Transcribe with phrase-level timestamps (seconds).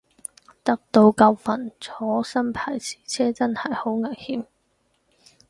[0.63, 4.47] 得到教訓，坐新牌子車真係好危險